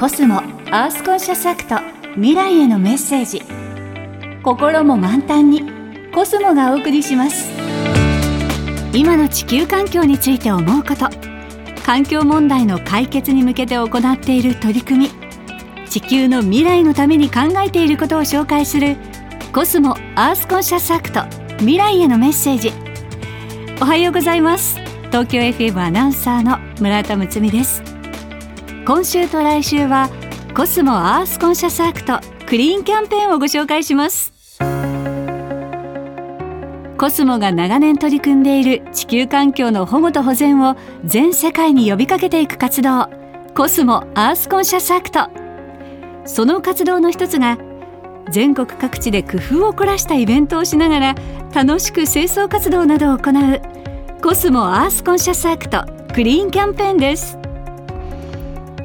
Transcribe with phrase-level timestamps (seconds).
[0.00, 1.76] コスモアースコンシャスアクト
[2.14, 3.42] 未来へのメッセージ。
[4.42, 5.62] 心も満タンに
[6.10, 7.50] コスモがお送りします。
[8.94, 11.10] 今の地球環境について思うこと。
[11.84, 15.10] 環境問題の解決に向けて行っている取り組み。
[15.86, 18.96] 地球の未来のために考えていることを紹介する
[19.52, 21.24] コスモアースコンシャスアクト
[21.58, 22.72] 未来へのメッセージ。
[23.82, 24.78] おはようございます。
[25.08, 27.89] 東京 FM アナウンサーの村田睦美です。
[28.90, 30.10] 今週と来週は
[30.52, 34.32] コスモアースコンシャスアクトクリーンキャンペーンをご紹介します。
[36.98, 43.08] コスモが長年取り組んでいる地球環境の保護と保全を全世界に呼びかけていく活動
[43.54, 45.30] コスモアースコンシャスアクト。
[46.24, 47.58] その活動の一つが
[48.28, 51.14] 全国各地で工夫を凝らしたイベントをしながら
[51.54, 57.39] 楽しく清掃活動などを行うコスモアースコンシャスアクトクリーンキャンペーンです。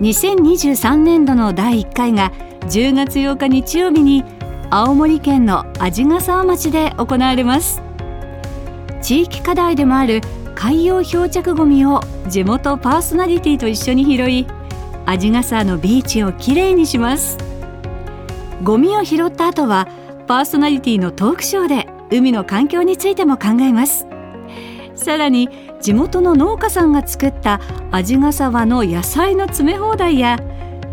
[0.02, 2.32] 2023年度の第1回が
[2.64, 4.26] 10月8日日曜日に
[4.70, 7.82] 青森県の鰺ヶ沢町で行われます。
[9.02, 10.22] 地域課題でもある
[10.54, 14.48] 海洋漂着ごみを地元パーソナリティと一緒に拾い
[15.06, 17.38] 鰺ヶ沢のビーチをきれいにします。
[18.64, 19.88] ゴミを拾った後は
[20.28, 24.08] パーソナリティのトークショーで海の環境についても考えます。
[24.96, 25.50] さらに
[25.86, 30.40] 地元の農家さんが作った鰺ヶ沢の野菜の詰め放題や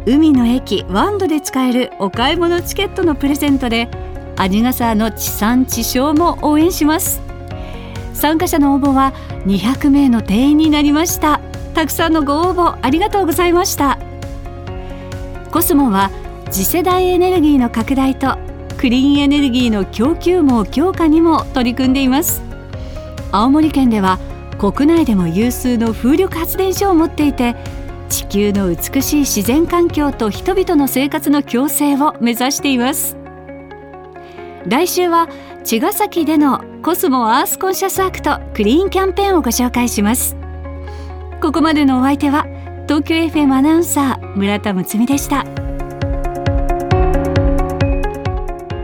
[0.04, 3.88] 海の駅ワンドで使えるお買い物チケットのプレゼントで
[4.36, 7.22] 鰺ヶ沢の地産地消も応援します。
[8.12, 9.14] 参加者の応募は
[9.46, 11.40] 200名の定員になりました。
[11.72, 13.98] たくさんのご応募ありがとうございました。
[15.50, 16.10] コスモは
[16.50, 18.36] 次世代エネルギーの拡大と
[18.76, 22.42] クリーンエネルギーの供給網強化にも取り組んでいます。
[23.30, 24.18] 青森県では
[24.70, 27.56] 国内でも有数の風力発電所を持っていて
[28.08, 33.16] 地球の美しい自然環境と人々の生活の共生を目指しています。
[34.64, 35.28] 来週は
[35.64, 40.36] 茅ヶ崎でのコスモアースコンシャスアクトクリーンキャンペーンをご紹介します。
[41.40, 42.46] ここまでのお相手は
[42.86, 45.44] 東京 FM アナウンサー村田睦美でした。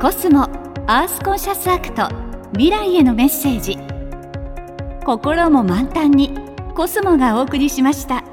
[0.00, 0.42] コスモ
[0.88, 2.08] アースコンシャスアクト
[2.54, 3.97] 未来へのメッセージ。
[5.08, 6.34] 心も満タンに。
[6.74, 8.24] コスモがお送りしました。